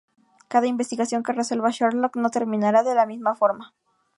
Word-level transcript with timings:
Cada 0.53 0.71
investigación 0.73 1.21
que 1.21 1.31
resuelva 1.39 1.69
Sherlock 1.75 2.15
no 2.15 2.31
terminara 2.37 2.81
de 2.81 2.95
la 2.95 3.05
misma 3.05 3.35
forma. 3.35 3.75